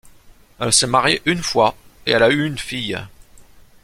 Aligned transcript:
Elle 0.59 0.73
s'est 0.73 0.87
mariée 0.87 1.21
une 1.27 1.43
fois 1.43 1.75
et 2.07 2.11
elle 2.13 2.23
a 2.23 2.29
une 2.31 2.57
fille. 2.57 2.97